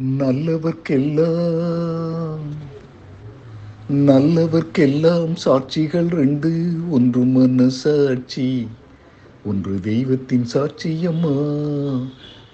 நல்லவர்க்கெல்லாம் 0.00 2.44
நல்லவர்க்கெல்லாம் 4.06 5.34
சாட்சிகள் 5.44 6.10
ரெண்டு. 6.10 6.52
ஒன்று 6.90 7.24
மனசாட்சி 7.24 8.68
ஒன்று 9.44 9.80
தெய்வத்தின் 9.80 10.46
சாட்சியம்மா 10.54 11.34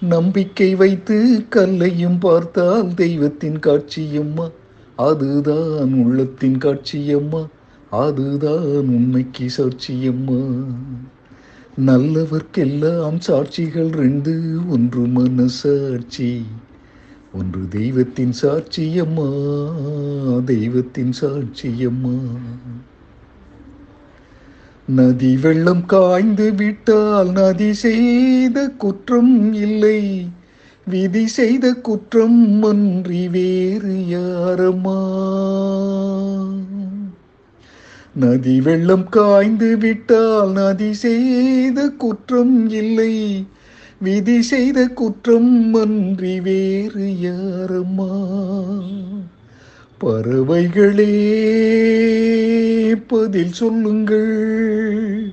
நம்பிக்கை 0.01 0.75
வைத்து 0.75 1.45
கல்லையும் 1.49 2.19
பார்த்தால் 2.19 2.95
தெய்வத்தின் 2.95 3.59
காட்சியம்மா 3.59 4.51
அதுதான் 4.97 6.05
உள்ளத்தின் 6.05 6.59
காட்சியம்மா 6.59 7.49
அதுதான் 7.91 8.95
உண்மைக்கு 8.97 9.47
சாட்சியம்மா 9.59 10.43
நல்லவர்க்கெல்லாம் 11.87 13.25
சாட்சிகள் 13.29 13.93
ரெண்டு. 14.03 14.63
ஒன்று 14.69 15.07
மனசாட்சி 15.07 16.45
ஒன்று 17.33 17.69
தெய்வத்தின் 17.69 18.33
சாட்சியம்மா 18.43 19.29
தெய்வத்தின் 20.45 21.13
சாட்சியம்மா. 21.21 22.15
நதி 24.89 25.37
வெள்ளம் 25.37 25.87
காய்ந்து 25.87 26.55
விட்டால் 26.55 27.31
நதி 27.31 27.73
செய்த 27.73 28.69
குற்றம் 28.69 29.53
இல்லை 29.53 30.29
விதி 30.85 31.27
செய்த 31.27 31.75
குற்றம் 31.75 32.63
அன்றி 32.63 33.29
வேறு 33.29 33.97
யாரம்மா 34.09 34.99
நதி 38.15 38.61
வெள்ளம் 38.61 39.09
காய்ந்து 39.09 39.79
விட்டால் 39.79 40.51
நதி 40.51 40.93
செய்த 40.93 41.89
குற்றம் 41.89 42.69
இல்லை 42.71 43.47
விதி 44.01 44.43
செய்த 44.43 44.89
குற்றம் 44.89 45.75
அன்றி 45.75 46.41
வேறு 46.41 46.97
யாரம்மா 46.97 48.25
பறவைகளே 50.01 51.37
பதில் 53.07 53.53
சொல்லுங்கள். 53.53 55.33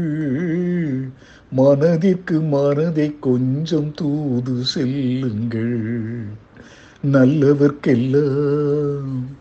மனதிற்கு 1.52 2.42
மனதை 2.42 3.20
கொஞ்சம் 3.20 3.94
தூது 3.95 4.64
செல்லுங்கள். 4.64 6.26
நல்லவர்க்கெல்லாம் 7.11 9.33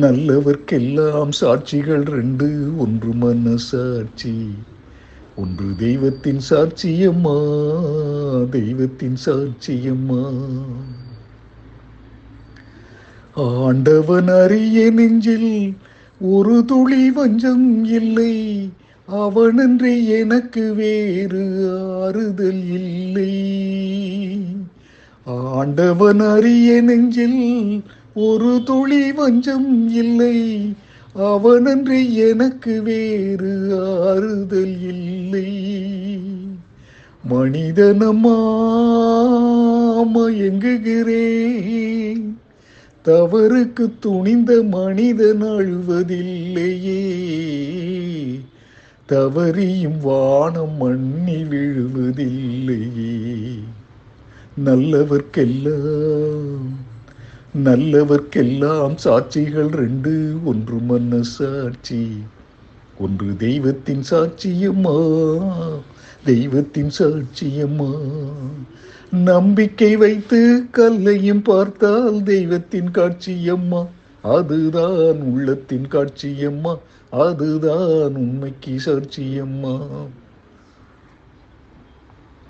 நல்லவர்க்கெல்லாம் 0.00 1.32
சாட்சிகள் 1.40 2.04
ரெண்டு 2.04 2.72
ஒன்று 2.78 3.12
மன 3.12 3.56
சாட்சி 3.56 4.32
ஒன்று 5.36 5.66
தெய்வத்தின் 5.78 6.40
சாட்சியம்மா 6.50 7.36
தெய்வத்தின் 8.48 9.16
சாட்சியம்மா. 9.26 10.24
ஆண்டவன் 13.34 14.28
அறிய 14.28 14.90
நெஞ்சில் 14.90 15.76
ஒரு 16.20 16.64
துளி 16.64 17.10
வஞ்சம் 17.10 17.84
இல்லை 17.84 18.34
அவனன்றி 19.12 20.06
எனக்கு 20.20 20.74
வேறு 20.74 21.44
ஆறுதல் 22.02 22.64
இல்லை. 22.80 23.34
ஆண்டவன் 25.24 26.20
அறிய 26.20 26.80
நெஞ்சில் 26.82 27.42
ஒரு 28.14 28.60
துளி 28.64 29.12
வஞ்சம் 29.12 29.88
இல்லை. 29.88 30.74
அவனன்றி 31.18 32.12
எனக்கு 32.12 32.82
வேறு 32.82 33.82
ஆறுதல் 34.06 34.82
இல்லை. 34.82 35.62
மனிதனமா 37.30 38.52
மயங்குகிறேன். 40.14 42.34
தவறுக்கு 43.04 43.90
துணிந்த 44.00 44.62
மனிதன் 44.62 45.42
அழுவதில்லையே. 45.42 47.20
தவறியும் 49.08 50.02
வானம் 50.02 50.80
மண்ணி 50.80 51.26
விழுவதில்லையே. 51.26 53.58
நல்லவர்க்கெல்லாம் 54.64 56.53
நல்லவர்க்கெல்லாம் 57.62 58.96
சாட்சிகள் 59.04 59.68
ரெண்டு 59.68 60.38
ஒன்று 60.44 60.76
மன்ன 60.76 61.20
சாட்சி 61.20 62.08
ஒன்று 62.98 63.36
தெய்வத்தின் 63.36 64.02
சாட்சியம்மா 64.10 64.96
தெய்வத்தின் 66.24 66.90
சாட்சியம்மா 66.98 67.90
நம்பிக்கை 69.10 69.96
வைத்து 69.96 70.64
கல்லையும் 70.70 71.42
பார்த்தால் 71.42 72.22
தெய்வத்தின் 72.22 72.90
காட்சியம்மா. 72.90 73.86
அதுதான் 74.22 75.20
உள்ளத்தின் 75.20 75.86
காட்சியம்மா. 75.88 76.78
அதுதான் 77.10 78.14
உண்மைக்கு 78.14 78.78
சாட்சியம்மா. 78.84 80.06